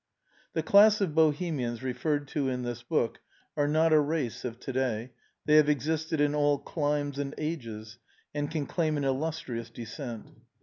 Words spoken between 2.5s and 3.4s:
this book